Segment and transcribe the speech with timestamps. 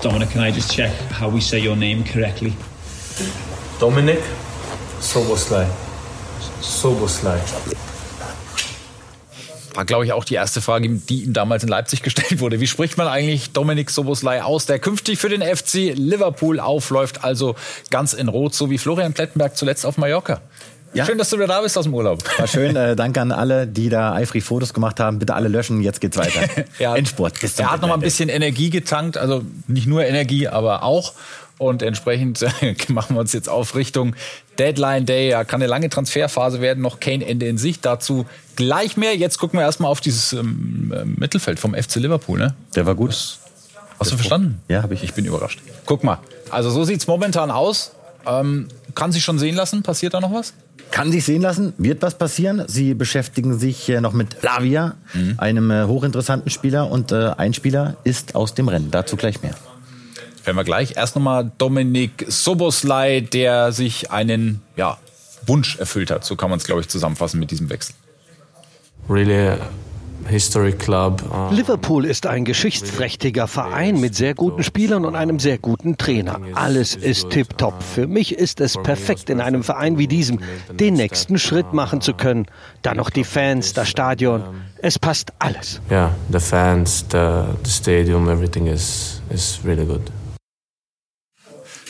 [0.00, 2.52] Dominic, can I just check how we say your name correctly?
[3.80, 4.20] Dominic
[5.00, 5.66] Soboslai.
[6.60, 7.40] Soboslai.
[9.74, 12.60] War, glaube ich, auch die erste Frage, die ihm damals in Leipzig gestellt wurde.
[12.60, 17.56] Wie spricht man eigentlich Dominik Soboslai aus, der künftig für den FC Liverpool aufläuft, also
[17.90, 20.40] ganz in Rot, so wie Florian Plettenberg zuletzt auf Mallorca?
[20.98, 21.06] Ja.
[21.06, 22.24] Schön, dass du wieder da bist aus dem Urlaub.
[22.40, 22.74] War schön.
[22.74, 25.20] Äh, danke an alle, die da eifrig Fotos gemacht haben.
[25.20, 25.80] Bitte alle löschen.
[25.80, 26.40] Jetzt geht's weiter.
[26.80, 27.38] ja, Endspurt.
[27.40, 29.16] Bis er hat noch mal ein bisschen Energie getankt.
[29.16, 31.12] Also nicht nur Energie, aber auch.
[31.56, 32.44] Und entsprechend
[32.88, 34.16] machen wir uns jetzt auf Richtung
[34.58, 35.30] Deadline Day.
[35.30, 36.82] Ja, kann eine lange Transferphase werden.
[36.82, 37.84] Noch kein Ende in Sicht.
[37.84, 38.26] Dazu
[38.56, 39.16] gleich mehr.
[39.16, 42.40] Jetzt gucken wir erstmal auf dieses ähm, äh, Mittelfeld vom FC Liverpool.
[42.40, 42.56] Ne?
[42.74, 43.10] Der war gut.
[43.10, 43.38] Das,
[44.00, 44.60] hast du verstanden?
[44.66, 45.04] Ja, habe ich.
[45.04, 45.60] Ich bin überrascht.
[45.86, 46.18] Guck mal.
[46.50, 47.92] Also so sieht's momentan aus.
[48.26, 48.66] Ähm,
[48.98, 49.84] kann sich schon sehen lassen?
[49.84, 50.54] Passiert da noch was?
[50.90, 52.64] Kann sich sehen lassen, wird was passieren.
[52.66, 55.34] Sie beschäftigen sich noch mit Lavia, mhm.
[55.36, 56.90] einem äh, hochinteressanten Spieler.
[56.90, 58.90] Und äh, ein Spieler ist aus dem Rennen.
[58.90, 59.54] Dazu gleich mehr.
[60.42, 60.96] Hören wir gleich.
[60.96, 64.98] Erst nochmal Dominik Soboslai, der sich einen ja,
[65.46, 66.24] Wunsch erfüllt hat.
[66.24, 67.94] So kann man es, glaube ich, zusammenfassen mit diesem Wechsel.
[69.08, 69.58] Really
[71.50, 76.40] Liverpool ist ein geschichtsträchtiger Verein mit sehr guten Spielern und einem sehr guten Trainer.
[76.54, 77.82] Alles ist tiptop.
[77.82, 82.14] Für mich ist es perfekt, in einem Verein wie diesem den nächsten Schritt machen zu
[82.14, 82.46] können.
[82.82, 84.42] Dann noch die Fans, das Stadion.
[84.80, 85.80] Es passt alles.
[85.90, 90.02] Ja, the fans, the, the stadium, everything is, is really good.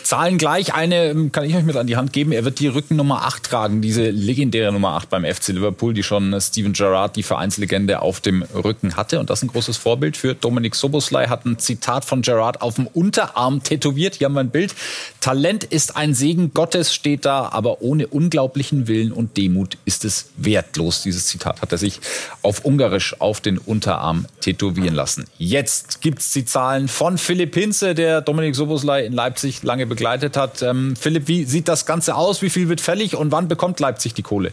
[0.08, 0.72] Zahlen gleich.
[0.72, 2.32] Eine ähm, kann ich euch mit an die Hand geben.
[2.32, 6.32] Er wird die Rückennummer 8 tragen, diese legendäre Nummer 8 beim FC Liverpool, die schon
[6.32, 9.20] äh, Steven Gerrard, die Vereinslegende, auf dem Rücken hatte.
[9.20, 11.26] Und das ist ein großes Vorbild für Dominik Soboslai.
[11.26, 14.14] Hat ein Zitat von Gerrard auf dem Unterarm tätowiert.
[14.14, 14.74] Hier haben wir ein Bild.
[15.20, 20.30] Talent ist ein Segen Gottes, steht da, aber ohne unglaublichen Willen und Demut ist es
[20.38, 21.02] wertlos.
[21.02, 22.00] Dieses Zitat hat er sich
[22.40, 25.26] auf Ungarisch auf den Unterarm tätowieren lassen.
[25.36, 30.36] Jetzt gibt's die Zahlen von Philipp Hinze, der Dominik Soboslai in Leipzig lange begleitet begleitet
[30.36, 30.62] hat.
[30.62, 32.40] Ähm, Philipp, wie sieht das Ganze aus?
[32.40, 34.52] Wie viel wird fällig und wann bekommt Leipzig die Kohle?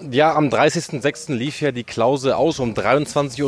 [0.00, 1.34] Ja, am 30.06.
[1.34, 2.60] lief ja die Klausel aus.
[2.60, 3.42] Um 23.59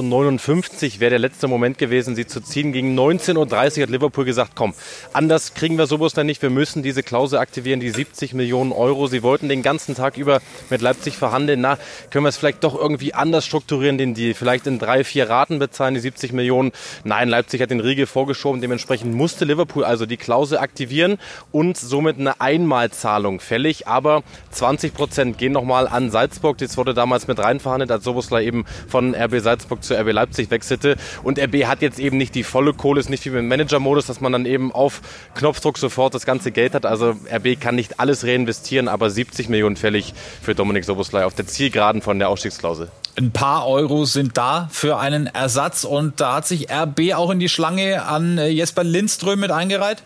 [0.95, 2.73] Uhr wäre der letzte Moment gewesen, sie zu ziehen.
[2.73, 3.37] Gegen 19.30
[3.77, 4.75] Uhr hat Liverpool gesagt, komm,
[5.13, 6.43] anders kriegen wir sowas dann nicht.
[6.43, 9.07] Wir müssen diese Klausel aktivieren, die 70 Millionen Euro.
[9.07, 10.41] Sie wollten den ganzen Tag über
[10.71, 11.61] mit Leipzig verhandeln.
[11.61, 11.79] Na,
[12.11, 14.35] können wir es vielleicht doch irgendwie anders strukturieren, den Deal?
[14.35, 16.73] Vielleicht in drei, vier Raten bezahlen, die 70 Millionen.
[17.05, 18.61] Nein, Leipzig hat den Riegel vorgeschoben.
[18.61, 21.19] Dementsprechend musste Liverpool also die Klausel aktivieren
[21.53, 23.87] und somit eine Einmalzahlung fällig.
[23.87, 26.59] Aber 20 Prozent gehen nochmal an Salzburg Salzburg.
[26.59, 30.51] Das wurde damals mit rein verhandelt, als Soboslai eben von RB Salzburg zu RB Leipzig
[30.51, 30.97] wechselte.
[31.23, 34.21] Und RB hat jetzt eben nicht die volle Kohle, ist nicht wie beim Manager-Modus, dass
[34.21, 35.03] man dann eben auf
[35.35, 36.87] Knopfdruck sofort das ganze Geld hat.
[36.87, 41.47] Also RB kann nicht alles reinvestieren, aber 70 Millionen fällig für Dominik Soboslai auf der
[41.47, 42.89] Zielgeraden von der Ausstiegsklausel.
[43.19, 47.41] Ein paar Euro sind da für einen Ersatz und da hat sich RB auch in
[47.41, 50.03] die Schlange an äh, Jesper Lindström mit eingereiht?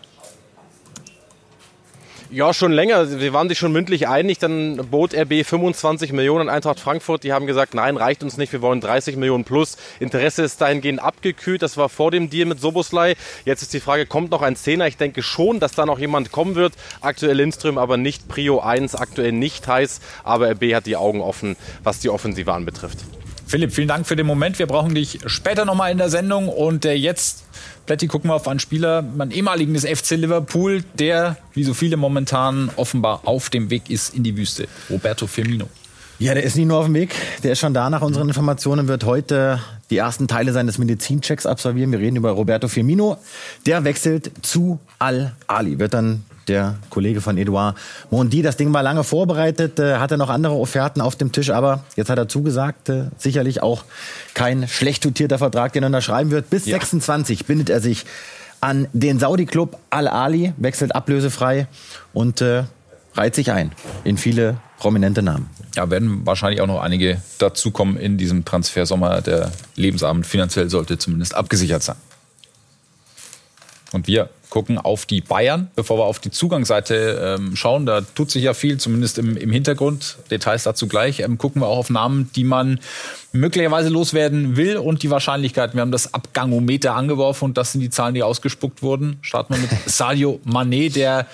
[2.31, 3.19] Ja, schon länger.
[3.19, 4.39] Wir waren sich schon mündlich einig.
[4.39, 7.23] Dann bot RB 25 Millionen an Eintracht Frankfurt.
[7.23, 8.51] Die haben gesagt, nein, reicht uns nicht.
[8.51, 9.77] Wir wollen 30 Millionen plus.
[9.99, 11.61] Interesse ist dahingehend abgekühlt.
[11.61, 13.15] Das war vor dem Deal mit Soboslai.
[13.45, 14.87] Jetzt ist die Frage, kommt noch ein Zehner?
[14.87, 16.73] Ich denke schon, dass da noch jemand kommen wird.
[17.01, 18.95] Aktuell Lindström, aber nicht Prio 1.
[18.95, 20.01] Aktuell nicht heiß.
[20.23, 22.97] Aber RB hat die Augen offen, was die Offensive anbetrifft.
[23.55, 24.59] Philipp, vielen Dank für den Moment.
[24.59, 26.49] Wir brauchen dich später nochmal in der Sendung.
[26.49, 27.45] Und äh, jetzt,
[27.85, 31.95] Plätti, gucken wir auf einen Spieler, einen ehemaligen des FC Liverpool, der, wie so viele
[31.95, 34.67] momentan, offenbar auf dem Weg ist in die Wüste.
[34.89, 35.69] Roberto Firmino.
[36.19, 38.89] Ja, der ist nicht nur auf dem Weg, der ist schon da nach unseren Informationen,
[38.89, 41.93] wird heute die ersten Teile seines Medizinchecks absolvieren.
[41.93, 43.19] Wir reden über Roberto Firmino.
[43.65, 47.75] Der wechselt zu Al-Ali, wird dann der Kollege von Edouard
[48.09, 48.41] Mondi.
[48.41, 52.09] Das Ding war lange vorbereitet, äh, hatte noch andere Offerten auf dem Tisch, aber jetzt
[52.09, 53.83] hat er zugesagt, äh, sicherlich auch
[54.33, 56.49] kein schlecht dotierter Vertrag, den er unterschreiben wird.
[56.49, 56.77] Bis ja.
[56.77, 58.05] 26 bindet er sich
[58.61, 61.67] an den Saudi-Club Al-Ali, wechselt ablösefrei
[62.13, 62.63] und äh,
[63.13, 63.71] reiht sich ein
[64.03, 65.49] in viele prominente Namen.
[65.75, 69.21] Ja, werden wahrscheinlich auch noch einige dazukommen in diesem Transfersommer.
[69.21, 71.97] Der Lebensabend finanziell sollte zumindest abgesichert sein.
[73.95, 77.85] Und wir gucken auf die Bayern, bevor wir auf die Zugangsseite ähm, schauen.
[77.85, 80.17] Da tut sich ja viel, zumindest im, im Hintergrund.
[80.29, 81.21] Details dazu gleich.
[81.21, 82.79] Ähm, gucken wir auch auf Namen, die man
[83.31, 85.75] möglicherweise loswerden will und die Wahrscheinlichkeiten.
[85.75, 89.17] Wir haben das Abgangometer angeworfen und das sind die Zahlen, die ausgespuckt wurden.
[89.21, 91.27] Starten wir mit Sadio Mané, der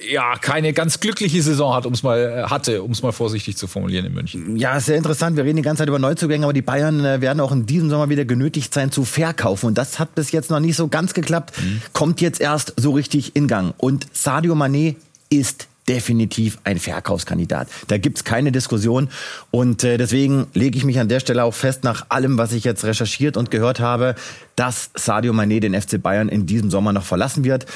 [0.00, 3.66] ja keine ganz glückliche Saison hat, um's mal äh, hatte, um es mal vorsichtig zu
[3.66, 4.56] formulieren in München.
[4.56, 5.36] Ja, sehr interessant.
[5.36, 7.90] Wir reden die ganze Zeit über Neuzugänge, aber die Bayern äh, werden auch in diesem
[7.90, 11.14] Sommer wieder genötigt sein zu verkaufen und das hat bis jetzt noch nicht so ganz
[11.14, 11.54] geklappt.
[11.60, 11.82] Mhm.
[11.92, 14.96] Kommt jetzt erst so richtig in Gang und Sadio Mané
[15.28, 17.68] ist definitiv ein Verkaufskandidat.
[17.88, 19.08] Da gibt's keine Diskussion.
[19.50, 22.64] Und äh, deswegen lege ich mich an der Stelle auch fest, nach allem, was ich
[22.64, 24.16] jetzt recherchiert und gehört habe,
[24.56, 27.66] dass Sadio Mané den FC Bayern in diesem Sommer noch verlassen wird.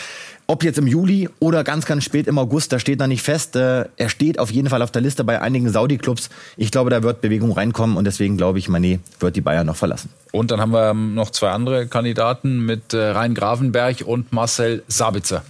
[0.50, 3.54] Ob jetzt im Juli oder ganz, ganz spät im August, da steht noch nicht fest.
[3.54, 6.28] Äh, er steht auf jeden Fall auf der Liste bei einigen Saudi-Clubs.
[6.56, 9.76] Ich glaube, da wird Bewegung reinkommen und deswegen glaube ich, Mané wird die Bayern noch
[9.76, 10.10] verlassen.
[10.32, 15.44] Und dann haben wir noch zwei andere Kandidaten mit äh, Rhein Gravenberg und Marcel Sabitzer.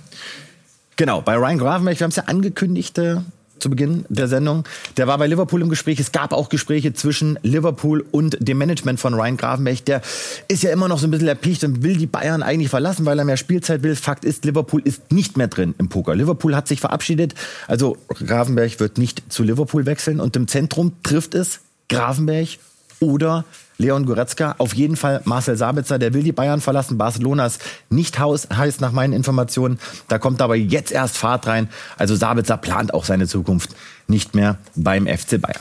[0.97, 3.21] Genau, bei Ryan Gravenberg, wir haben es ja angekündigt, äh,
[3.61, 4.65] zu Beginn der Sendung.
[4.97, 6.01] Der war bei Liverpool im Gespräch.
[6.01, 9.85] Es gab auch Gespräche zwischen Liverpool und dem Management von Ryan Gravenberch.
[9.85, 10.03] Der
[10.49, 13.19] ist ja immer noch so ein bisschen erpicht und will die Bayern eigentlich verlassen, weil
[13.19, 13.97] er mehr Spielzeit will.
[13.97, 16.15] Fakt ist, Liverpool ist nicht mehr drin im Poker.
[16.15, 17.35] Liverpool hat sich verabschiedet.
[17.69, 20.21] Also Gravenberch wird nicht zu Liverpool wechseln.
[20.21, 22.59] Und im Zentrum trifft es Gravenberch
[23.01, 23.45] oder
[23.81, 24.55] Leon Goretzka.
[24.59, 26.99] Auf jeden Fall Marcel Sabitzer, der will die Bayern verlassen.
[26.99, 29.79] Barcelona ist nicht heiß nach meinen Informationen.
[30.09, 31.69] Da kommt aber jetzt erst Fahrt rein.
[31.97, 33.71] Also Sabitzer plant auch seine Zukunft
[34.07, 35.61] nicht mehr beim FC Bayern.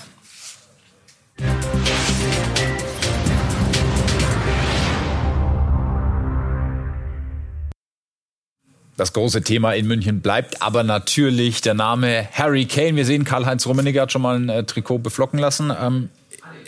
[8.98, 12.98] Das große Thema in München bleibt aber natürlich der Name Harry Kane.
[12.98, 15.72] Wir sehen, Karl-Heinz Rummenigge hat schon mal ein äh, Trikot beflocken lassen.
[15.82, 16.10] Ähm,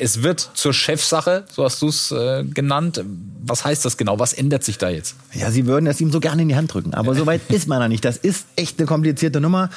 [0.01, 3.03] es wird zur Chefsache, so hast du es äh, genannt.
[3.43, 4.17] Was heißt das genau?
[4.17, 5.15] Was ändert sich da jetzt?
[5.33, 6.95] Ja, sie würden es ihm so gerne in die Hand drücken.
[6.95, 8.03] Aber so weit ist man noch nicht.
[8.03, 9.69] Das ist echt eine komplizierte Nummer.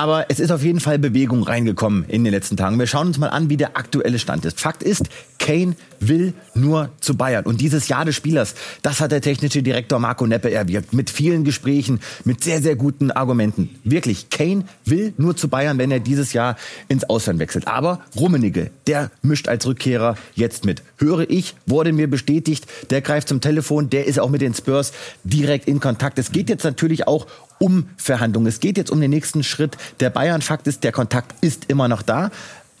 [0.00, 2.78] Aber es ist auf jeden Fall Bewegung reingekommen in den letzten Tagen.
[2.78, 4.58] Wir schauen uns mal an, wie der aktuelle Stand ist.
[4.58, 7.44] Fakt ist, Kane will nur zu Bayern.
[7.44, 10.94] Und dieses Jahr des Spielers, das hat der technische Direktor Marco Neppe erwirkt.
[10.94, 13.68] Mit vielen Gesprächen, mit sehr, sehr guten Argumenten.
[13.84, 16.56] Wirklich, Kane will nur zu Bayern, wenn er dieses Jahr
[16.88, 17.68] ins Ausland wechselt.
[17.68, 20.82] Aber Rummenigge, der mischt als Rückkehrer jetzt mit.
[20.96, 24.92] Höre ich, wurde mir bestätigt, der greift zum Telefon, der ist auch mit den Spurs
[25.24, 26.18] direkt in Kontakt.
[26.18, 27.26] Es geht jetzt natürlich auch
[27.60, 28.48] um Verhandlungen.
[28.48, 30.42] Es geht jetzt um den nächsten Schritt der Bayern.
[30.42, 32.30] Fakt ist, der Kontakt ist immer noch da.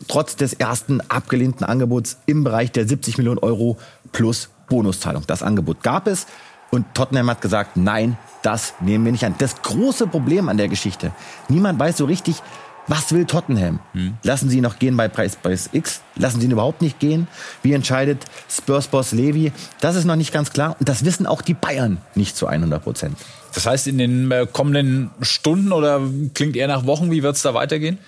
[0.08, 3.78] Trotz des ersten abgelehnten Angebots im Bereich der 70 Millionen Euro
[4.12, 5.24] plus Bonuszahlung.
[5.26, 6.26] Das Angebot gab es
[6.70, 9.34] und Tottenham hat gesagt, nein, das nehmen wir nicht an.
[9.38, 11.12] Das große Problem an der Geschichte,
[11.48, 12.42] niemand weiß so richtig,
[12.90, 13.78] was will Tottenham?
[13.92, 14.14] Hm.
[14.24, 16.02] Lassen Sie ihn noch gehen bei Preis, Preis X?
[16.16, 17.28] Lassen Sie ihn überhaupt nicht gehen?
[17.62, 19.52] Wie entscheidet Spurs-Boss Levy?
[19.80, 20.74] Das ist noch nicht ganz klar.
[20.78, 23.16] Und das wissen auch die Bayern nicht zu 100 Prozent.
[23.54, 26.00] Das heißt, in den äh, kommenden Stunden oder
[26.34, 27.98] klingt eher nach Wochen, wie wird es da weitergehen?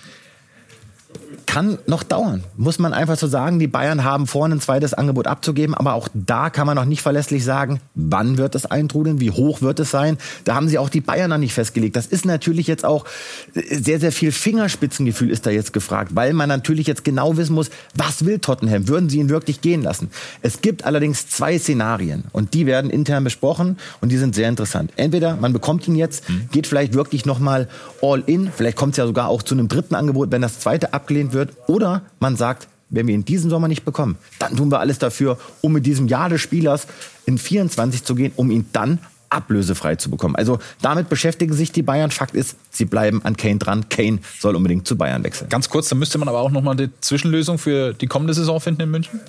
[1.45, 3.59] Kann noch dauern, muss man einfach so sagen.
[3.59, 7.01] Die Bayern haben vor, ein zweites Angebot abzugeben, aber auch da kann man noch nicht
[7.01, 10.17] verlässlich sagen, wann wird es eintrudeln, wie hoch wird es sein.
[10.43, 11.95] Da haben sie auch die Bayern noch nicht festgelegt.
[11.95, 13.05] Das ist natürlich jetzt auch
[13.53, 17.69] sehr, sehr viel Fingerspitzengefühl ist da jetzt gefragt, weil man natürlich jetzt genau wissen muss,
[17.95, 18.87] was will Tottenham?
[18.87, 20.09] Würden sie ihn wirklich gehen lassen?
[20.41, 24.91] Es gibt allerdings zwei Szenarien und die werden intern besprochen und die sind sehr interessant.
[24.95, 26.49] Entweder man bekommt ihn jetzt, mhm.
[26.51, 27.67] geht vielleicht wirklich nochmal
[28.01, 30.93] all in, vielleicht kommt es ja sogar auch zu einem dritten Angebot, wenn das zweite
[30.93, 31.57] abgelehnt wird wird.
[31.67, 35.37] Oder man sagt, wenn wir ihn diesen Sommer nicht bekommen, dann tun wir alles dafür,
[35.61, 36.87] um mit diesem Jahr des Spielers
[37.25, 38.99] in 24 zu gehen, um ihn dann
[39.29, 40.35] ablösefrei zu bekommen.
[40.35, 42.11] Also damit beschäftigen sich die Bayern.
[42.11, 43.89] Fakt ist, sie bleiben an Kane dran.
[43.89, 45.49] Kane soll unbedingt zu Bayern wechseln.
[45.49, 48.61] Ganz kurz, dann müsste man aber auch noch mal eine Zwischenlösung für die kommende Saison
[48.61, 49.19] finden in München.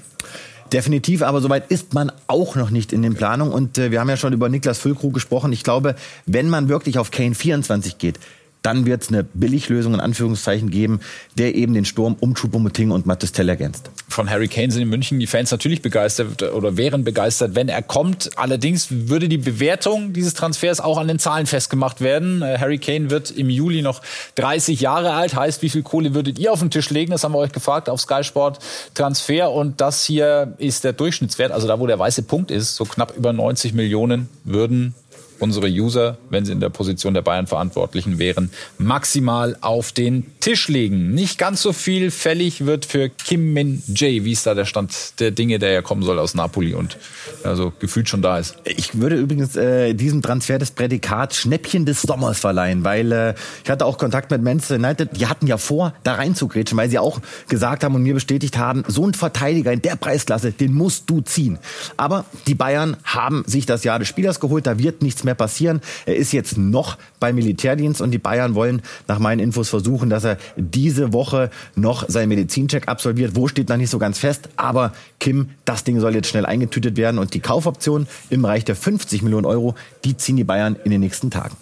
[0.74, 3.54] Definitiv, aber soweit ist man auch noch nicht in den Planungen.
[3.54, 5.52] Und äh, wir haben ja schon über Niklas Füllkrug gesprochen.
[5.52, 5.94] Ich glaube,
[6.26, 8.18] wenn man wirklich auf Kane 24 geht,
[8.64, 11.00] dann wird es eine Billiglösung in Anführungszeichen geben,
[11.36, 13.90] der eben den Sturm um Choupo-Moting und Mattes Tell ergänzt.
[14.08, 17.82] Von Harry Kane sind in München die Fans natürlich begeistert oder wären begeistert, wenn er
[17.82, 18.30] kommt.
[18.36, 22.40] Allerdings würde die Bewertung dieses Transfers auch an den Zahlen festgemacht werden.
[22.40, 24.00] Äh, Harry Kane wird im Juli noch
[24.36, 25.36] 30 Jahre alt.
[25.36, 27.10] Heißt, wie viel Kohle würdet ihr auf den Tisch legen?
[27.10, 28.60] Das haben wir euch gefragt auf Sky Sport
[28.94, 29.50] Transfer.
[29.50, 33.14] Und das hier ist der Durchschnittswert, also da, wo der weiße Punkt ist, so knapp
[33.14, 34.94] über 90 Millionen würden
[35.38, 41.14] unsere User, wenn sie in der Position der Bayern-Verantwortlichen wären, maximal auf den Tisch legen.
[41.14, 44.24] Nicht ganz so viel fällig wird für Kim Min Jae.
[44.24, 46.98] Wie ist da der Stand der Dinge, der ja kommen soll aus Napoli und
[47.42, 48.56] also gefühlt schon da ist?
[48.64, 53.70] Ich würde übrigens äh, diesem Transfer das Prädikat Schnäppchen des Sommers verleihen, weil äh, ich
[53.70, 55.10] hatte auch Kontakt mit Manchester United.
[55.18, 58.84] Die hatten ja vor, da reinzugrätschen, weil sie auch gesagt haben und mir bestätigt haben,
[58.86, 61.58] so ein Verteidiger in der Preisklasse, den musst du ziehen.
[61.96, 64.66] Aber die Bayern haben sich das Jahr des Spielers geholt.
[64.66, 65.80] Da wird nichts mehr passieren.
[66.06, 70.24] Er ist jetzt noch beim Militärdienst und die Bayern wollen nach meinen Infos versuchen, dass
[70.24, 73.36] er diese Woche noch seinen Medizincheck absolviert.
[73.36, 76.96] Wo steht noch nicht so ganz fest, aber Kim, das Ding soll jetzt schnell eingetütet
[76.96, 80.90] werden und die Kaufoption im Bereich der 50 Millionen Euro, die ziehen die Bayern in
[80.90, 81.56] den nächsten Tagen.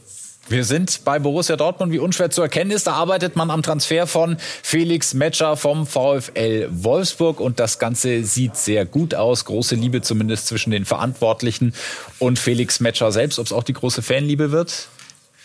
[0.52, 2.86] Wir sind bei Borussia Dortmund, wie unschwer zu erkennen ist.
[2.86, 8.56] Da arbeitet man am Transfer von Felix Metscher vom VfL Wolfsburg und das Ganze sieht
[8.56, 9.46] sehr gut aus.
[9.46, 11.72] Große Liebe zumindest zwischen den Verantwortlichen
[12.18, 13.38] und Felix Metscher selbst.
[13.38, 14.88] Ob es auch die große Fanliebe wird?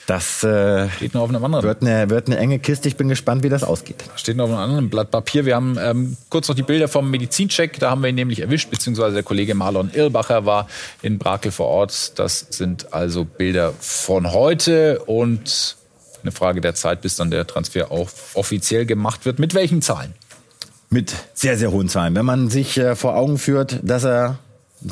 [0.08, 1.66] Das äh, Steht noch auf einem anderen.
[1.66, 2.88] wird, eine, wird eine enge Kiste.
[2.88, 4.06] Ich bin gespannt, wie das ausgeht.
[4.16, 5.46] Steht noch auf einem anderen Blatt Papier.
[5.46, 7.78] Wir haben ähm, kurz noch die Bilder vom Medizincheck.
[7.80, 10.70] Da haben wir ihn nämlich erwischt, beziehungsweise der Kollege Marlon Irlbacher war
[11.02, 12.18] in Brakel vor Ort.
[12.20, 15.76] Das sind also Bilder von heute und
[16.24, 19.40] eine Frage der Zeit, bis dann der Transfer auch offiziell gemacht wird.
[19.40, 20.14] Mit welchen Zahlen?
[20.90, 22.16] Mit sehr, sehr hohen Zahlen.
[22.16, 24.40] Wenn man sich äh, vor Augen führt, dass er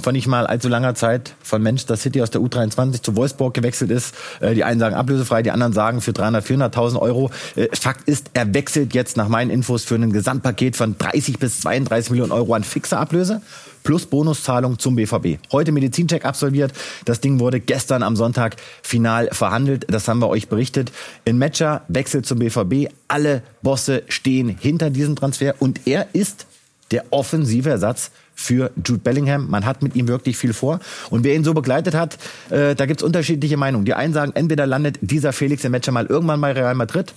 [0.02, 3.92] vor nicht mal allzu langer Zeit von Manchester City aus der U23 zu Wolfsburg gewechselt
[3.92, 4.16] ist.
[4.40, 7.30] Äh, Die einen sagen ablösefrei, die anderen sagen für 300, 400.000 Euro.
[7.56, 11.62] Äh, Fakt ist, er wechselt jetzt nach meinen Infos für ein Gesamtpaket von 30 bis
[11.62, 13.42] 32 Millionen Euro an fixer Ablöse
[13.84, 15.38] plus Bonuszahlung zum BVB.
[15.52, 16.74] Heute Medizincheck absolviert.
[17.06, 19.86] Das Ding wurde gestern am Sonntag final verhandelt.
[19.88, 20.92] Das haben wir euch berichtet.
[21.24, 22.92] In Matcher wechselt zum BVB.
[23.08, 26.48] Alle Bosse stehen hinter diesem Transfer und er ist
[26.92, 29.50] der offensive Ersatz für Jude Bellingham.
[29.50, 30.80] Man hat mit ihm wirklich viel vor.
[31.10, 32.18] Und wer ihn so begleitet hat,
[32.50, 33.86] äh, da gibt's unterschiedliche Meinungen.
[33.86, 37.14] Die einen sagen, entweder landet dieser Felix im Matcher mal irgendwann bei Real Madrid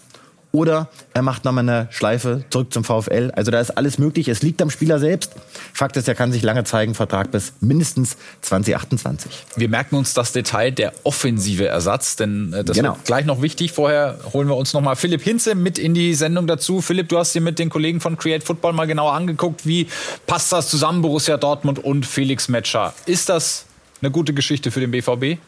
[0.51, 3.31] oder er macht nochmal eine Schleife zurück zum VfL.
[3.37, 4.29] Also da ist alles möglich.
[4.29, 5.33] Es liegt am Spieler selbst.
[5.75, 6.95] Fakt ist, er kann sich lange zeigen.
[6.95, 9.31] Vertrag bis mindestens 2028.
[9.57, 12.95] Wir merken uns das Detail der offensive Ersatz, denn äh, das Genau.
[12.95, 13.73] wird gleich noch wichtig.
[13.73, 16.81] Vorher holen wir uns noch mal Philipp Hinze mit in die Sendung dazu.
[16.81, 19.87] Philipp, du hast dir mit den Kollegen von Create Football mal genauer angeguckt, wie
[20.27, 22.95] passt das zusammen, Borussia Dortmund und Felix Metscher.
[23.07, 23.67] Ist das
[24.01, 25.39] eine gute Geschichte für den BVB?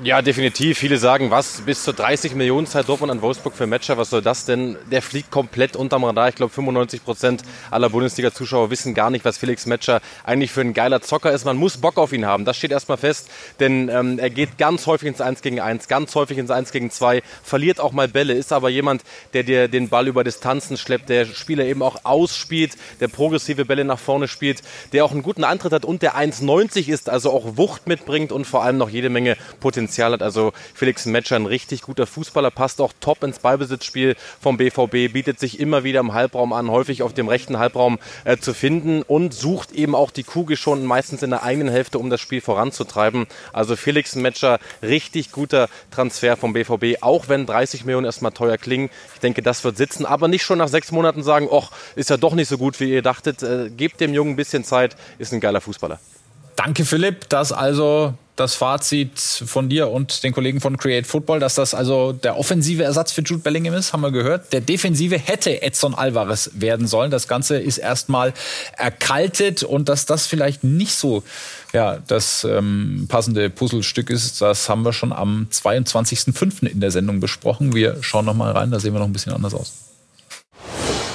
[0.00, 0.78] Ja, definitiv.
[0.78, 4.22] Viele sagen, was, bis zu 30 Millionen zahlt Dortmund an Wolfsburg für Matcher, was soll
[4.22, 4.76] das denn?
[4.92, 6.28] Der fliegt komplett unterm Radar.
[6.28, 10.72] Ich glaube, 95 Prozent aller Bundesliga-Zuschauer wissen gar nicht, was Felix Matcher eigentlich für ein
[10.72, 11.44] geiler Zocker ist.
[11.44, 13.28] Man muss Bock auf ihn haben, das steht erstmal fest,
[13.58, 16.92] denn ähm, er geht ganz häufig ins 1 gegen 1, ganz häufig ins 1 gegen
[16.92, 19.02] 2, verliert auch mal Bälle, ist aber jemand,
[19.32, 23.84] der dir den Ball über Distanzen schleppt, der Spieler eben auch ausspielt, der progressive Bälle
[23.84, 24.62] nach vorne spielt,
[24.92, 28.44] der auch einen guten Antritt hat und der 1,90 ist, also auch Wucht mitbringt und
[28.44, 30.22] vor allem noch jede Menge Potenzial hat.
[30.22, 35.40] Also Felix Metscher, ein richtig guter Fußballer, passt auch top ins Ballbesitzspiel vom BVB, bietet
[35.40, 39.34] sich immer wieder im Halbraum an, häufig auf dem rechten Halbraum äh, zu finden und
[39.34, 43.26] sucht eben auch die Kugel schon meistens in der eigenen Hälfte, um das Spiel voranzutreiben.
[43.52, 48.90] Also Felix Metscher, richtig guter Transfer vom BVB, auch wenn 30 Millionen erstmal teuer klingen.
[49.14, 52.16] Ich denke, das wird sitzen, aber nicht schon nach sechs Monaten sagen, ach, ist ja
[52.16, 53.42] doch nicht so gut, wie ihr dachtet.
[53.42, 55.98] Äh, gebt dem Jungen ein bisschen Zeit, ist ein geiler Fußballer.
[56.56, 57.28] Danke, Philipp.
[57.28, 62.12] Das also das Fazit von dir und den Kollegen von Create Football, dass das also
[62.12, 64.52] der offensive Ersatz für Jude Bellingham ist, haben wir gehört.
[64.52, 67.10] Der defensive hätte Edson Alvarez werden sollen.
[67.10, 68.32] Das Ganze ist erstmal
[68.76, 71.22] erkaltet und dass das vielleicht nicht so
[71.72, 76.66] ja, das ähm, passende Puzzlestück ist, das haben wir schon am 22.05.
[76.66, 77.74] in der Sendung besprochen.
[77.74, 79.87] Wir schauen noch mal rein, da sehen wir noch ein bisschen anders aus.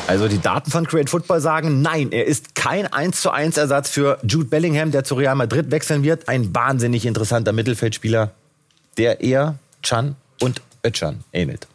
[0.06, 3.90] Also die Daten von Create Football sagen, nein, er ist kein 1 zu 1 Ersatz
[3.90, 6.28] für Jude Bellingham, der zu Real Madrid wechseln wird.
[6.28, 8.32] Ein wahnsinnig interessanter Mittelfeldspieler,
[8.98, 11.68] der eher Chan und Özcan ähnelt.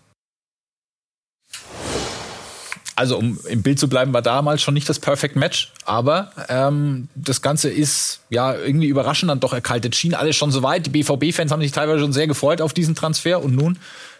[2.96, 7.08] Also um im Bild zu bleiben, war damals schon nicht das Perfect Match, aber ähm,
[7.14, 9.94] das Ganze ist ja irgendwie überraschend dann doch erkaltet.
[9.94, 10.84] Schien alles schon so weit.
[10.84, 13.78] Die BVB-Fans haben sich teilweise schon sehr gefreut auf diesen Transfer und nun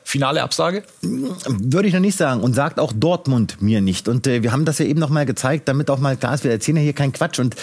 [0.08, 0.84] finale Absage.
[1.02, 4.08] Würde ich noch nicht sagen und sagt auch Dortmund mir nicht.
[4.08, 6.44] Und äh, wir haben das ja eben noch mal gezeigt, damit auch mal klar ist,
[6.44, 7.38] wir erzählen ja hier keinen Quatsch.
[7.38, 7.56] Und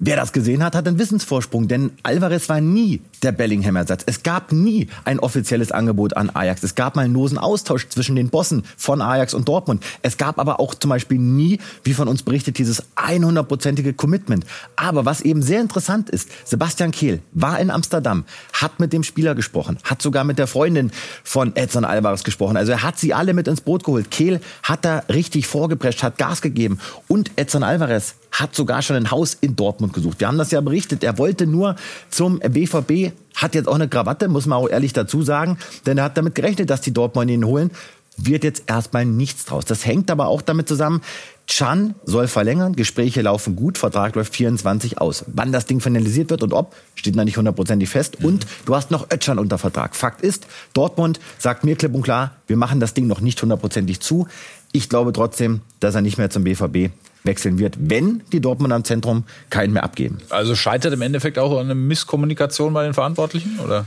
[0.00, 1.68] wer das gesehen hat, hat einen Wissensvorsprung.
[1.68, 4.04] Denn Alvarez war nie der Bellingham-Ersatz.
[4.06, 6.62] Es gab nie ein offizielles Angebot an Ajax.
[6.62, 9.84] Es gab mal einen losen Austausch zwischen den Bossen von Ajax und Dortmund.
[10.02, 14.44] Es gab aber auch zum Beispiel nie, wie von uns berichtet, dieses 100-prozentige Commitment.
[14.76, 19.34] Aber was eben sehr interessant ist, Sebastian Kehl war in Amsterdam, hat mit dem Spieler
[19.34, 20.90] gesprochen, hat sogar mit der Freundin
[21.24, 22.56] von Edson Alvarez gesprochen.
[22.56, 24.10] Also er hat sie alle mit ins Boot geholt.
[24.10, 26.78] Kehl hat da richtig vorgeprescht, hat Gas gegeben.
[27.08, 30.20] Und Edson Alvarez hat sogar schon ein Haus in Dortmund gesucht.
[30.20, 31.02] Wir haben das ja berichtet.
[31.02, 31.76] Er wollte nur
[32.10, 36.04] zum BVB, hat jetzt auch eine Krawatte, muss man auch ehrlich dazu sagen, denn er
[36.04, 37.70] hat damit gerechnet, dass die Dortmund ihn holen.
[38.16, 39.64] Wird jetzt erstmal nichts draus.
[39.64, 41.02] Das hängt aber auch damit zusammen,
[41.48, 45.24] Chan soll verlängern, Gespräche laufen gut, Vertrag läuft 24 aus.
[45.28, 48.22] Wann das Ding finalisiert wird und ob, steht noch nicht hundertprozentig fest.
[48.22, 49.96] Und du hast noch Özcan unter Vertrag.
[49.96, 54.00] Fakt ist, Dortmund sagt mir klipp und klar, wir machen das Ding noch nicht hundertprozentig
[54.00, 54.28] zu.
[54.72, 56.90] Ich glaube trotzdem, dass er nicht mehr zum BVB
[57.24, 60.18] wechseln wird, wenn die Dortmund am Zentrum keinen mehr abgeben.
[60.30, 63.84] Also scheitert im Endeffekt auch an einer Misskommunikation bei den Verantwortlichen, oder?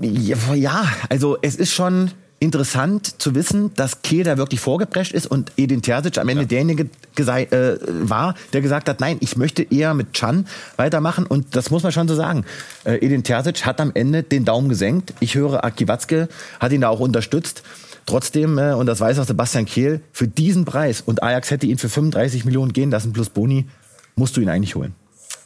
[0.00, 2.10] Ja, ja, also es ist schon
[2.40, 6.88] interessant zu wissen, dass Kehl da wirklich vorgeprescht ist und Edin Terzic am Ende derjenige
[7.16, 11.70] gesei- äh, war, der gesagt hat, nein, ich möchte eher mit Chan weitermachen und das
[11.70, 12.44] muss man schon so sagen.
[12.82, 15.14] Äh, Edin Terzic hat am Ende den Daumen gesenkt.
[15.20, 17.62] Ich höre, Aki Watzke hat ihn da auch unterstützt.
[18.06, 21.78] Trotzdem, äh, und das weiß auch Sebastian Kehl, für diesen Preis und Ajax hätte ihn
[21.78, 23.66] für 35 Millionen gehen lassen plus Boni,
[24.16, 24.94] musst du ihn eigentlich holen.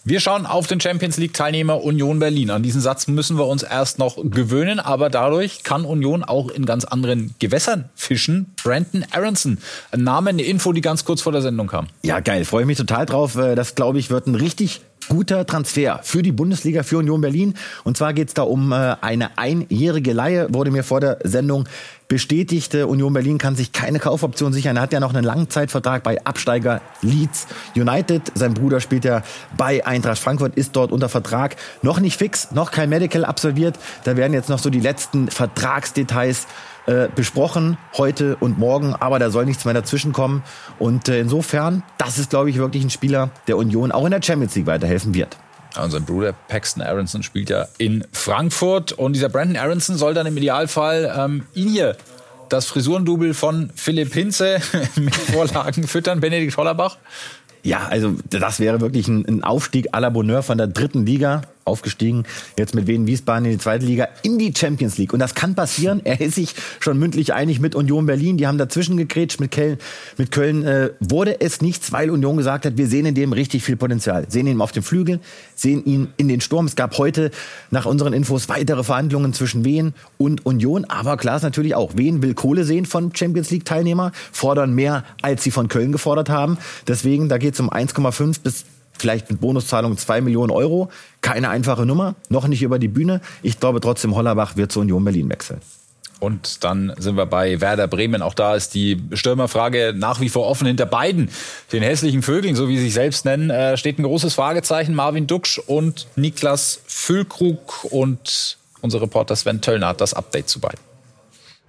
[0.08, 2.50] Wir schauen auf den Champions League-Teilnehmer Union Berlin.
[2.50, 6.64] An diesen Satz müssen wir uns erst noch gewöhnen, aber dadurch kann Union auch in
[6.64, 8.54] ganz anderen Gewässern fischen.
[8.62, 9.58] Brandon Aronson,
[9.90, 11.88] ein Name, eine Info, die ganz kurz vor der Sendung kam.
[12.02, 12.44] Ja, geil.
[12.44, 13.34] Freue ich mich total drauf.
[13.34, 17.54] Äh, Das, glaube ich, wird ein richtig guter Transfer für die Bundesliga, für Union Berlin.
[17.82, 21.68] Und zwar geht es da um äh, eine einjährige Leihe, wurde mir vor der Sendung
[22.08, 22.74] bestätigt.
[22.74, 24.76] Äh, Union Berlin kann sich keine Kaufoption sichern.
[24.76, 28.22] Er hat ja noch einen Langzeitvertrag bei Absteiger Leeds United.
[28.34, 29.22] Sein Bruder spielt ja
[29.56, 31.56] bei Eintracht Frankfurt, ist dort unter Vertrag.
[31.82, 33.78] Noch nicht fix, noch kein Medical absolviert.
[34.04, 36.46] Da werden jetzt noch so die letzten Vertragsdetails
[36.86, 40.42] äh, besprochen, heute und morgen, aber da soll nichts mehr dazwischen kommen.
[40.78, 44.22] Und äh, insofern, das ist, glaube ich, wirklich ein Spieler, der Union auch in der
[44.22, 45.36] Champions League weiterhelfen wird.
[45.76, 48.92] Ja, Bruder Paxton Aronson spielt ja in Frankfurt.
[48.92, 51.96] Und dieser Brandon Aronson soll dann im Idealfall ähm, ihn hier
[52.48, 54.60] das Frisurendouble von Philipp Hinze
[54.96, 56.20] mit Vorlagen füttern.
[56.20, 56.96] Benedikt Hollerbach.
[57.62, 61.42] Ja, also das wäre wirklich ein, ein Aufstieg à la Bonheur von der dritten Liga
[61.66, 62.24] aufgestiegen,
[62.58, 65.12] jetzt mit Wien Wiesbaden in die zweite Liga, in die Champions League.
[65.12, 66.00] Und das kann passieren.
[66.04, 68.36] Er ist sich schon mündlich einig mit Union Berlin.
[68.36, 69.78] Die haben dazwischen gegrätscht mit Köln.
[70.16, 73.64] Mit Köln äh, wurde es nichts, weil Union gesagt hat, wir sehen in dem richtig
[73.64, 74.26] viel Potenzial.
[74.28, 75.20] Sehen ihn auf dem Flügel,
[75.54, 76.66] sehen ihn in den Sturm.
[76.66, 77.30] Es gab heute
[77.70, 80.84] nach unseren Infos weitere Verhandlungen zwischen Wien und Union.
[80.84, 85.04] Aber klar ist natürlich auch, Wien will Kohle sehen von Champions League Teilnehmer, fordern mehr,
[85.22, 86.58] als sie von Köln gefordert haben.
[86.86, 88.64] Deswegen, da geht es um 1,5 bis
[88.98, 90.90] vielleicht mit Bonuszahlung 2 Millionen Euro.
[91.20, 93.20] Keine einfache Nummer, noch nicht über die Bühne.
[93.42, 95.60] Ich glaube trotzdem, Hollerbach wird zu Union Berlin wechseln.
[96.18, 98.22] Und dann sind wir bei Werder Bremen.
[98.22, 101.30] Auch da ist die Stürmerfrage nach wie vor offen hinter beiden.
[101.72, 104.94] Den hässlichen Vögeln, so wie sie sich selbst nennen, äh, steht ein großes Fragezeichen.
[104.94, 110.80] Marvin Duksch und Niklas Füllkrug und unser Reporter Sven Töllner hat das Update zu beiden.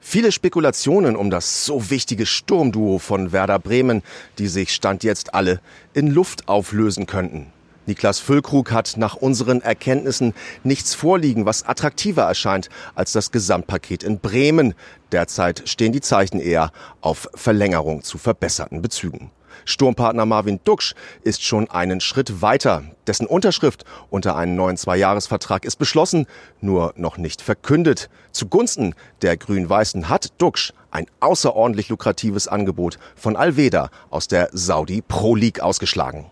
[0.10, 4.04] Viele Spekulationen um das so wichtige Sturmduo von Werder Bremen,
[4.38, 5.60] die sich Stand jetzt alle
[5.94, 7.48] in Luft auflösen könnten.
[7.88, 10.34] Niklas Füllkrug hat nach unseren Erkenntnissen
[10.64, 14.76] nichts vorliegen, was attraktiver erscheint als das Gesamtpaket in Bremen.
[15.12, 16.72] Derzeit stehen die Zeichen eher
[17.02, 19.30] auf Verlängerung zu verbesserten Bezügen.
[19.68, 22.84] Sturmpartner Marvin Duksch ist schon einen Schritt weiter.
[23.06, 26.26] Dessen Unterschrift unter einen neuen Zweijahresvertrag ist beschlossen,
[26.62, 28.10] nur noch nicht verkündet.
[28.32, 35.36] Zugunsten der Grün-Weißen hat Duksch ein außerordentlich lukratives Angebot von Alveda aus der Saudi Pro
[35.36, 36.26] League ausgeschlagen.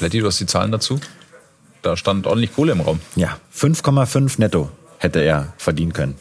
[0.00, 0.98] Letty, du hast die Zahlen dazu?
[1.82, 3.00] Da stand ordentlich Kohle im Raum.
[3.14, 6.16] Ja, 5,5 netto hätte er verdienen können.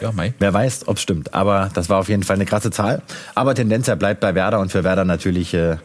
[0.00, 0.34] Ja, Mai.
[0.38, 1.34] Wer weiß, ob es stimmt.
[1.34, 3.02] Aber das war auf jeden Fall eine krasse Zahl.
[3.34, 5.76] Aber Tendenz er bleibt bei Werder und für Werder natürlich äh,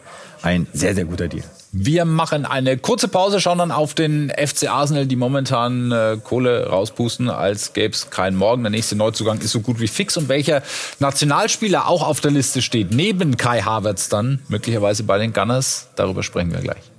[0.42, 1.44] ein sehr, sehr guter Deal.
[1.72, 6.68] Wir machen eine kurze Pause, schauen dann auf den FC Arsenal, die momentan äh, Kohle
[6.68, 8.64] rauspusten, als gäbe es keinen Morgen.
[8.64, 10.18] Der nächste Neuzugang ist so gut wie fix.
[10.18, 10.64] Und welcher
[10.98, 16.24] Nationalspieler auch auf der Liste steht, neben Kai Havertz dann, möglicherweise bei den Gunners, darüber
[16.24, 16.92] sprechen wir gleich.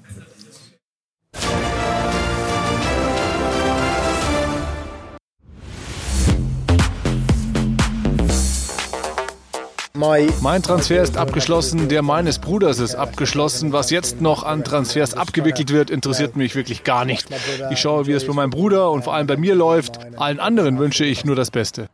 [10.01, 13.75] Mein Transfer ist abgeschlossen, der meines Bruders ist abgeschlossen.
[13.75, 17.29] Was jetzt noch an Transfers abgewickelt wird, interessiert mich wirklich gar nicht.
[17.71, 19.99] Ich schaue, wie es bei meinem Bruder und vor allem bei mir läuft.
[20.17, 21.91] Allen anderen wünsche ich nur das Beste.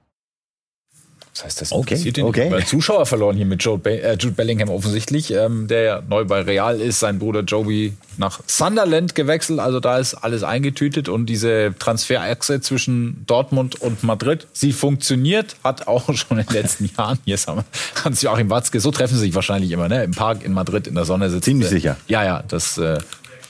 [1.37, 2.49] Das heißt, das Okay, interessiert ihn okay.
[2.49, 2.67] nicht.
[2.67, 6.41] Zuschauer verloren hier mit Jude, Be äh, Jude Bellingham offensichtlich, ähm, der ja neu bei
[6.41, 7.01] Real ist.
[7.01, 9.61] Sein Bruder Joey nach Sunderland gewechselt.
[9.61, 15.89] Also da ist alles eingetütet und diese Transferachse zwischen Dortmund und Madrid, sie funktioniert, hat
[15.89, 17.47] auch schon in den letzten Jahren, hier ist
[18.03, 20.05] Hans-Joachim Watzke, so treffen sie sich wahrscheinlich immer, ne?
[20.05, 21.43] im Park in Madrid in der Sonne sitzen.
[21.43, 21.99] Ziemlich sicher.
[22.09, 22.79] Ja, ja, das...
[22.79, 22.99] Äh,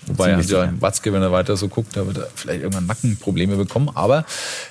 [0.06, 3.56] Wobei Ziemlich Hans-Joachim Watzke, wenn er weiter so guckt, da wird er vielleicht irgendwann Nackenprobleme
[3.56, 3.90] bekommen.
[3.94, 4.24] Aber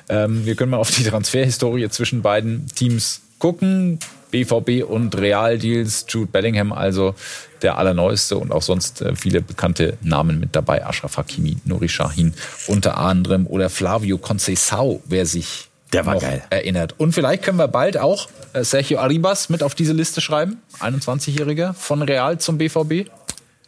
[0.10, 4.00] ähm, wir können mal auf die Transferhistorie zwischen beiden Teams gucken.
[4.32, 7.16] BVB und Real-Deals, Jude Bellingham also
[7.62, 10.86] der allerneueste und auch sonst äh, viele bekannte Namen mit dabei.
[10.86, 12.34] Ashraf Hakimi, Nuri Sahin
[12.68, 16.44] unter anderem oder Flavio Conceição, wer sich Der war geil.
[16.50, 16.96] erinnert.
[16.98, 20.58] Und vielleicht können wir bald auch äh, Sergio Arribas mit auf diese Liste schreiben.
[20.80, 23.10] 21-Jähriger von Real zum BVB.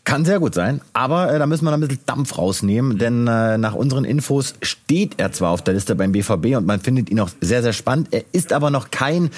[0.07, 3.27] Kann sehr gut sein, aber äh, da müssen wir noch ein bisschen Dampf rausnehmen, denn
[3.27, 7.09] äh, nach unseren Infos steht er zwar auf der Liste beim BVB und man findet
[7.09, 8.07] ihn auch sehr, sehr spannend.
[8.11, 9.31] Er ist aber noch kein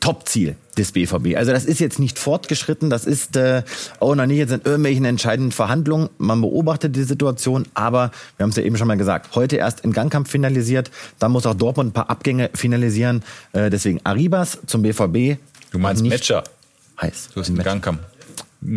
[0.00, 1.36] Top-Ziel des BVB.
[1.36, 3.62] Also das ist jetzt nicht fortgeschritten, das ist äh,
[4.00, 6.08] auch noch nicht jetzt in irgendwelchen entscheidenden Verhandlungen.
[6.18, 9.82] Man beobachtet die Situation, aber wir haben es ja eben schon mal gesagt, heute erst
[9.82, 13.22] im Gangkampf finalisiert, dann muss auch Dortmund ein paar Abgänge finalisieren.
[13.52, 15.38] Äh, deswegen Arribas zum BVB.
[15.70, 16.42] Du meinst Matcher.
[17.00, 17.28] heiß.
[17.34, 18.00] Du hast einen Gangkampf.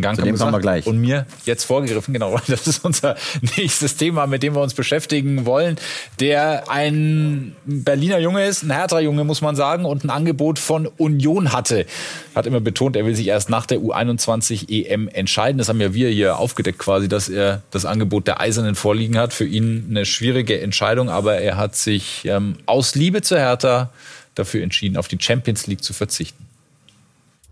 [0.02, 0.88] Gang Zu dem kommen wir gleich.
[0.88, 2.40] Und mir jetzt vorgegriffen, genau.
[2.48, 3.16] Das ist unser
[3.58, 5.78] nächstes Thema, mit dem wir uns beschäftigen wollen.
[6.20, 10.88] Der ein Berliner Junge ist, ein härterer Junge, muss man sagen, und ein Angebot von
[10.98, 11.86] Union hatte.
[12.34, 15.58] Hat immer betont, er will sich erst nach der U21 EM entscheiden.
[15.60, 19.34] Das haben ja wir hier aufgedeckt quasi, dass er das Angebot der Eisernen vorliegen hat.
[19.34, 23.92] Für ihn eine schwierige Entscheidung, aber er hat sich ähm, aus Liebe zu Hertha
[24.34, 26.46] dafür entschieden, auf die Champions League zu verzichten.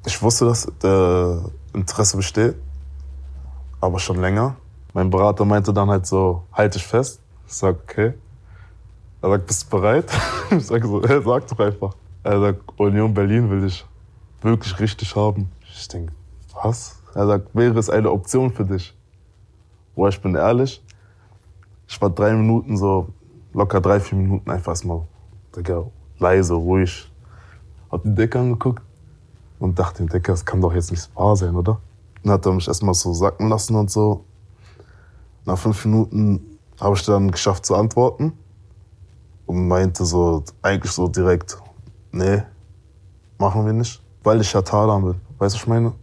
[0.05, 1.43] Ich wusste, dass der
[1.73, 2.55] Interesse besteht,
[3.81, 4.55] aber schon länger.
[4.93, 7.19] Mein Berater meinte dann halt so, halt dich fest.
[7.47, 8.13] Ich sag, okay.
[9.21, 10.05] Er sagt, bist du bereit?
[10.51, 11.95] Ich sag so, er sagt doch einfach.
[12.21, 13.83] Er sagt, Union Berlin will dich
[14.41, 15.49] wirklich richtig haben.
[15.61, 16.11] Ich denk,
[16.61, 17.01] was?
[17.15, 18.95] Er sagt, wäre es eine Option für dich?
[19.95, 20.83] Boah, ich bin ehrlich.
[21.87, 23.09] Ich war drei Minuten so,
[23.53, 25.01] locker drei, vier Minuten einfach erstmal,
[25.55, 25.85] Digga,
[26.19, 27.11] leise, ruhig.
[27.91, 28.83] Hab den Decker angeguckt
[29.63, 31.79] und dachte, Digga, das kann doch jetzt nicht wahr sein, oder?
[32.21, 34.25] Dann hat er mich erstmal so sacken lassen und so.
[35.45, 38.33] Nach fünf Minuten habe ich dann geschafft zu antworten
[39.45, 41.57] und meinte so, eigentlich so direkt,
[42.11, 42.43] nee,
[43.37, 45.21] machen wir nicht, weil ich ja Talan bin.
[45.37, 45.93] Weißt du, was ich meine?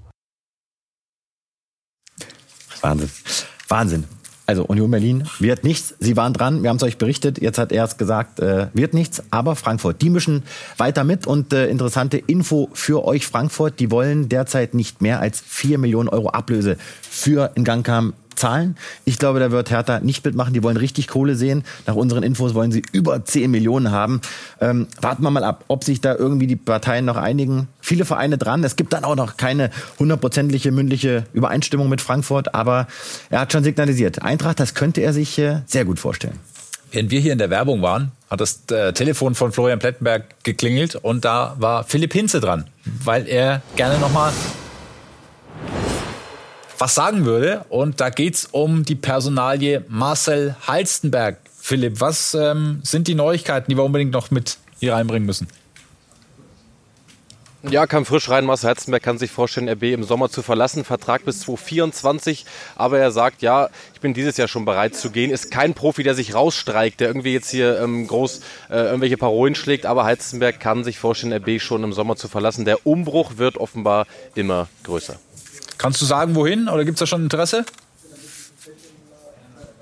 [2.81, 3.11] Wahnsinn.
[3.68, 4.19] Wahnsinn.
[4.50, 5.94] Also Union Berlin wird nichts.
[6.00, 7.40] Sie waren dran, wir haben es euch berichtet.
[7.40, 9.22] Jetzt hat er es gesagt, äh, wird nichts.
[9.30, 10.42] Aber Frankfurt, die mischen
[10.76, 11.24] weiter mit.
[11.24, 16.08] Und äh, interessante Info für euch Frankfurt, die wollen derzeit nicht mehr als 4 Millionen
[16.08, 18.76] Euro Ablöse für Ngankam zahlen.
[19.05, 20.53] Ich glaube, da wird Hertha nicht mitmachen.
[20.53, 21.62] Die wollen richtig Kohle sehen.
[21.87, 24.20] Nach unseren Infos wollen sie über 10 Millionen haben.
[24.61, 27.68] Ähm, warten wir mal ab, ob sich da irgendwie die Parteien noch einigen.
[27.81, 28.64] Viele Vereine dran.
[28.64, 32.55] Es gibt dann auch noch keine hundertprozentige mündliche Übereinstimmung mit Frankfurt.
[32.55, 32.88] Aber
[33.29, 36.38] er hat schon signalisiert, Eintracht, das könnte er sich äh, sehr gut vorstellen.
[36.92, 40.96] Während wir hier in der Werbung waren, hat das äh, Telefon von Florian Plettenberg geklingelt
[40.96, 42.64] und da war Philipp Hinze dran,
[43.05, 44.33] weil er gerne nochmal
[46.80, 47.64] was sagen würde.
[47.68, 51.38] Und da geht's um die Personalie Marcel Halstenberg.
[51.58, 55.46] Philipp, was ähm, sind die Neuigkeiten, die wir unbedingt noch mit hier reinbringen müssen?
[57.62, 58.46] Ja, kam frisch rein.
[58.46, 60.82] Marcel Herzenberg kann sich vorstellen, RB im Sommer zu verlassen.
[60.82, 62.46] Vertrag bis 2024.
[62.74, 65.30] Aber er sagt, ja, ich bin dieses Jahr schon bereit zu gehen.
[65.30, 68.40] Ist kein Profi, der sich rausstreikt, der irgendwie jetzt hier ähm, groß
[68.70, 69.84] äh, irgendwelche Parolen schlägt.
[69.84, 72.64] Aber Heizenberg kann sich vorstellen, RB schon im Sommer zu verlassen.
[72.64, 75.18] Der Umbruch wird offenbar immer größer.
[75.80, 76.68] Kannst du sagen, wohin?
[76.68, 77.64] Oder gibt es da schon Interesse?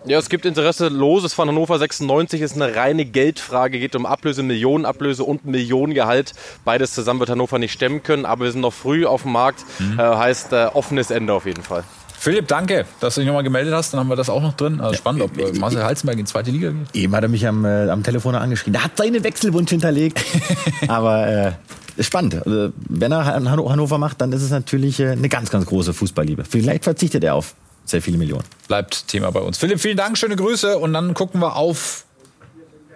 [0.04, 0.86] Ja, es gibt Interesse.
[0.86, 3.80] Loses von Hannover 96 ist eine reine Geldfrage.
[3.80, 6.34] Geht um Ablöse, Millionenablöse und Millionengehalt.
[6.64, 8.26] Beides zusammen wird Hannover nicht stemmen können.
[8.26, 9.64] Aber wir sind noch früh auf dem Markt.
[9.80, 9.98] Mhm.
[9.98, 11.82] Äh, heißt äh, offenes Ende auf jeden Fall.
[12.16, 13.92] Philipp, danke, dass du dich nochmal gemeldet hast.
[13.92, 14.80] Dann haben wir das auch noch drin.
[14.80, 16.94] Also spannend, ob äh, Marcel Halzenberg in die zweite Liga geht.
[16.94, 18.76] Eben hat er mich am, äh, am Telefon angeschrieben.
[18.76, 20.24] Er hat seinen Wechselwunsch hinterlegt.
[20.86, 21.52] Aber äh,
[22.00, 22.34] spannend.
[22.46, 26.44] Also, wenn er Hannover macht, dann ist es natürlich äh, eine ganz, ganz große Fußballliebe.
[26.44, 28.44] Vielleicht verzichtet er auf sehr viele Millionen.
[28.66, 29.58] Bleibt Thema bei uns.
[29.58, 30.78] Philipp, vielen Dank, schöne Grüße.
[30.78, 32.04] Und dann gucken wir auf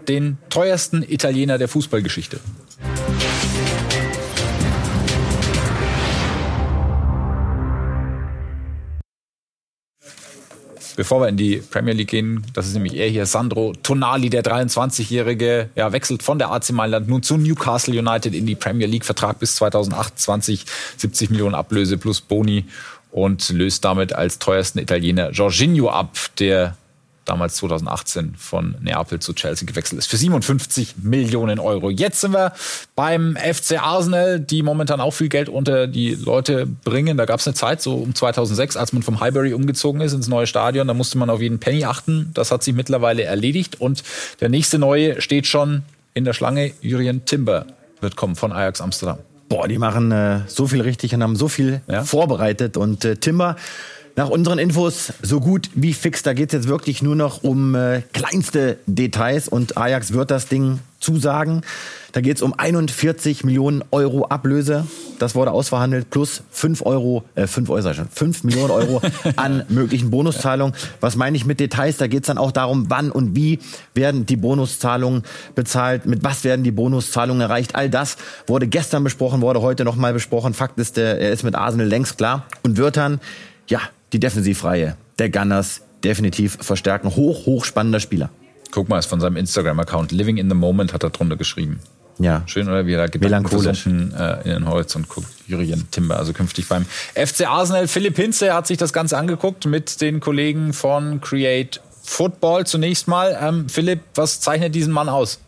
[0.08, 2.40] den teuersten Italiener der Fußballgeschichte.
[10.97, 14.42] Bevor wir in die Premier League gehen, das ist nämlich er hier, Sandro Tonali, der
[14.42, 19.05] 23-Jährige, ja, wechselt von der AC Mailand nun zu Newcastle United in die Premier League,
[19.05, 20.64] Vertrag bis 2028,
[20.97, 22.64] 70 Millionen Ablöse plus Boni
[23.11, 26.77] und löst damit als teuersten Italiener Jorginho ab, der
[27.24, 31.90] damals 2018 von Neapel zu Chelsea gewechselt ist, für 57 Millionen Euro.
[31.90, 32.52] Jetzt sind wir
[32.94, 37.16] beim FC Arsenal, die momentan auch viel Geld unter die Leute bringen.
[37.16, 40.28] Da gab es eine Zeit, so um 2006, als man vom Highbury umgezogen ist ins
[40.28, 42.30] neue Stadion, da musste man auf jeden Penny achten.
[42.35, 44.02] Das hat sich mittlerweile erledigt und
[44.40, 45.82] der nächste neue steht schon
[46.14, 46.72] in der Schlange.
[46.80, 47.66] Jurien Timber
[48.00, 49.18] wird kommen von Ajax Amsterdam.
[49.48, 52.04] Boah, die machen äh, so viel richtig und haben so viel ja?
[52.04, 53.56] vorbereitet und äh, Timber
[54.16, 56.22] nach unseren Infos so gut wie fix.
[56.22, 60.46] Da geht es jetzt wirklich nur noch um äh, kleinste Details und Ajax wird das
[60.46, 61.62] Ding zusagen.
[62.12, 64.87] Da geht es um 41 Millionen Euro Ablöse.
[65.18, 69.01] Das wurde ausverhandelt plus 5 Euro, äh, 5 Euro, schon, 5 Millionen Euro
[69.37, 70.75] an möglichen Bonuszahlungen.
[71.01, 71.96] Was meine ich mit Details?
[71.96, 73.59] Da geht es dann auch darum, wann und wie
[73.94, 75.22] werden die Bonuszahlungen
[75.55, 77.75] bezahlt, mit was werden die Bonuszahlungen erreicht.
[77.75, 80.55] All das wurde gestern besprochen, wurde heute nochmal besprochen.
[80.55, 83.20] Fakt ist, er ist mit Arsenal längst klar und wird dann,
[83.68, 83.81] ja,
[84.12, 87.14] die Defensivreihe der Gunners definitiv verstärken.
[87.14, 88.31] Hoch, hoch spannender Spieler.
[88.70, 91.81] Guck mal, ist von seinem Instagram-Account Living in the Moment hat er drunter geschrieben.
[92.18, 92.42] Ja.
[92.46, 93.87] Schön, oder wie er da Melancholisch.
[93.87, 95.27] Äh, in den Horizont guckt.
[95.46, 97.88] Jurien Timber, also künftig beim FC Arsenal.
[97.88, 102.66] Philipp Hinze hat sich das Ganze angeguckt mit den Kollegen von Create Football.
[102.66, 105.40] Zunächst mal, ähm, Philipp, was zeichnet diesen Mann aus?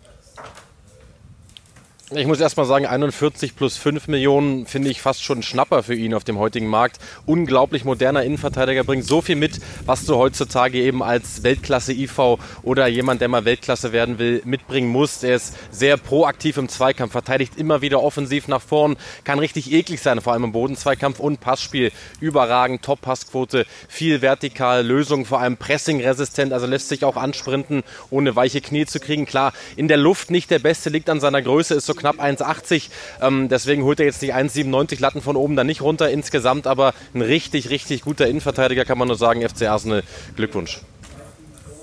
[2.11, 5.95] Ich muss erst mal sagen, 41 plus 5 Millionen finde ich fast schon Schnapper für
[5.95, 6.99] ihn auf dem heutigen Markt.
[7.25, 13.23] Unglaublich moderner Innenverteidiger, bringt so viel mit, was du heutzutage eben als Weltklasse-IV oder jemand,
[13.23, 15.25] der mal Weltklasse werden will, mitbringen musst.
[15.25, 20.03] Er ist sehr proaktiv im Zweikampf, verteidigt immer wieder offensiv nach vorn, kann richtig eklig
[20.03, 21.91] sein, vor allem im Bodenzweikampf und Passspiel.
[22.21, 28.61] Überragend, Top-Passquote, viel vertikal, Lösung, vor allem Pressing-resistent, also lässt sich auch ansprinten, ohne weiche
[28.61, 29.25] Knie zu kriegen.
[29.25, 32.89] Klar, in der Luft nicht der Beste, liegt an seiner Größe, ist so knapp 1,80.
[33.21, 36.95] Ähm, deswegen holt er jetzt nicht 1,97 Latten von oben dann nicht runter insgesamt, aber
[37.15, 39.47] ein richtig, richtig guter Innenverteidiger kann man nur sagen.
[39.47, 40.03] FC Arsenal,
[40.37, 40.81] Glückwunsch.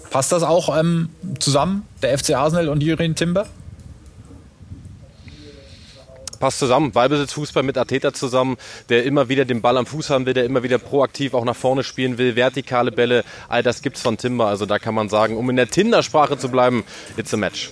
[0.09, 3.47] Passt das auch ähm, zusammen, der FC Arsenal und Jürgen Timber?
[6.41, 6.91] passt zusammen.
[6.91, 8.57] Ballbesitz, Fußball mit Ateta zusammen,
[8.89, 11.55] der immer wieder den Ball am Fuß haben will, der immer wieder proaktiv auch nach
[11.55, 14.47] vorne spielen will, vertikale Bälle, all das gibt's von Timber.
[14.47, 16.83] Also da kann man sagen, um in der Tinder-Sprache zu bleiben,
[17.15, 17.71] it's a match.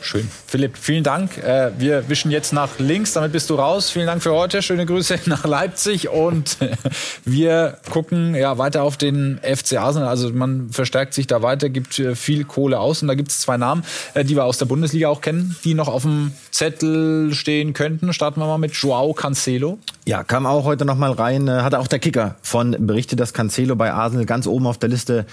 [0.00, 0.28] Schön.
[0.46, 1.38] Philipp, vielen Dank.
[1.38, 3.90] Äh, wir wischen jetzt nach links, damit bist du raus.
[3.90, 4.62] Vielen Dank für heute.
[4.62, 6.58] Schöne Grüße nach Leipzig und
[7.24, 10.08] wir gucken ja weiter auf den FC Arsenal.
[10.08, 13.40] Also man verstärkt sich da weiter, gibt äh, viel Kohle aus und da gibt es
[13.40, 17.34] zwei Namen, äh, die wir aus der Bundesliga auch kennen, die noch auf dem Zettel
[17.34, 18.12] stehen könnten.
[18.12, 19.78] Starten wir mal mit Joao Cancelo.
[20.06, 23.76] Ja, kam auch heute noch mal rein, hatte auch der Kicker von berichtet, dass Cancelo
[23.76, 25.26] bei Arsenal ganz oben auf der Liste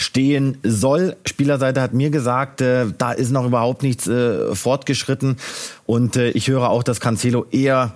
[0.00, 1.16] stehen soll.
[1.26, 5.36] Spielerseite hat mir gesagt, äh, da ist noch überhaupt nichts äh, fortgeschritten.
[5.84, 7.92] Und äh, ich höre auch, dass Cancelo eher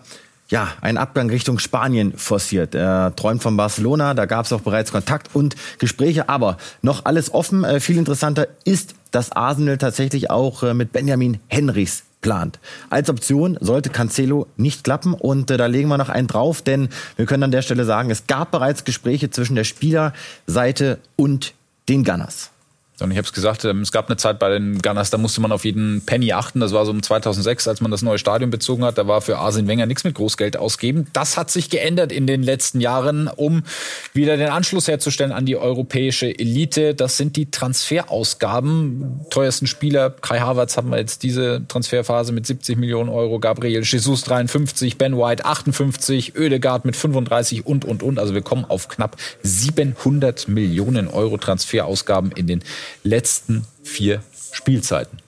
[0.50, 2.74] ja, einen Abgang Richtung Spanien forciert.
[2.74, 7.32] Er träumt von Barcelona, da gab es auch bereits Kontakt und Gespräche, aber noch alles
[7.32, 7.64] offen.
[7.64, 12.58] Äh, viel interessanter ist, dass Arsenal tatsächlich auch äh, mit Benjamin Henrichs plant.
[12.90, 16.90] Als Option sollte Cancelo nicht klappen und äh, da legen wir noch einen drauf, denn
[17.16, 21.54] wir können an der Stelle sagen, es gab bereits Gespräche zwischen der Spielerseite und
[21.88, 22.53] den Gunners.
[23.00, 25.40] Und ich habe es gesagt, ähm, es gab eine Zeit bei den Gunners, da musste
[25.40, 26.60] man auf jeden Penny achten.
[26.60, 28.98] Das war so um 2006, als man das neue Stadion bezogen hat.
[28.98, 31.08] Da war für Arsene Wenger nichts mit Großgeld ausgeben.
[31.12, 33.64] Das hat sich geändert in den letzten Jahren, um
[34.12, 36.94] wieder den Anschluss herzustellen an die europäische Elite.
[36.94, 39.22] Das sind die Transferausgaben.
[39.28, 44.22] Teuersten Spieler, Kai Havertz haben wir jetzt diese Transferphase mit 70 Millionen Euro, Gabriel Jesus
[44.22, 48.20] 53, Ben White 58, Oedegaard mit 35 und, und, und.
[48.20, 52.62] Also wir kommen auf knapp 700 Millionen Euro Transferausgaben in den
[53.02, 55.18] letzten vier Spielzeiten.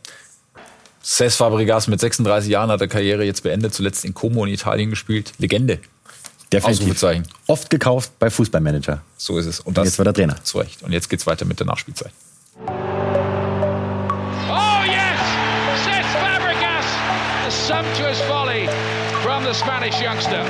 [1.07, 4.91] Cesc Fabregas mit 36 Jahren hat er Karriere jetzt beendet, zuletzt in Como in Italien
[4.91, 5.33] gespielt.
[5.39, 5.79] Legende.
[6.53, 7.01] Definitiv.
[7.47, 9.03] Oft gekauft bei Fußballmanager.
[9.17, 9.61] So ist es.
[9.61, 10.43] Und, das, Und jetzt war der Trainer.
[10.43, 10.83] Zu Recht.
[10.83, 12.11] Und jetzt geht's weiter mit der Nachspielzeit.
[12.67, 12.73] Oh
[14.85, 15.21] yes!
[15.85, 16.87] Cesc Fabregas!
[17.47, 18.69] A sumptuous volley
[19.23, 20.43] from the Spanish youngster.
[20.43, 20.47] Oh,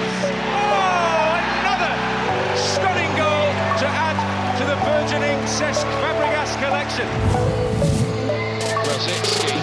[1.60, 1.92] another
[2.56, 4.16] stunning goal to add
[4.58, 6.25] to the burgeoning Cesc Fabregas
[6.60, 7.06] collection.
[8.86, 9.56] Rosicki.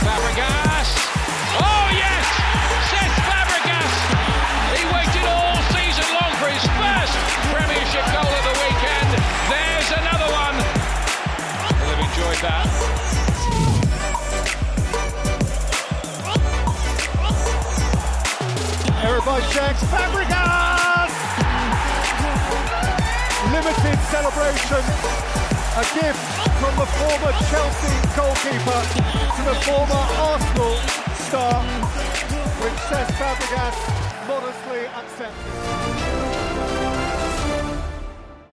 [0.00, 0.88] Fabregas.
[1.60, 2.26] Oh yes!
[2.88, 3.94] Cesc Fabregas.
[4.72, 7.14] He waited all season long for his first
[7.52, 9.10] Premiership goal of the weekend.
[9.52, 10.56] There's another one.
[11.80, 12.66] Will have enjoyed that.
[19.26, 21.12] By Cesc Fabregas!
[23.50, 25.55] Limited celebration.
[25.76, 26.16] A gift
[26.58, 28.82] from the former Chelsea goalkeeper
[29.36, 30.76] to the former Arsenal
[31.28, 31.60] star,
[32.62, 33.76] which Cesc Fabregas
[34.26, 36.95] modestly accepted.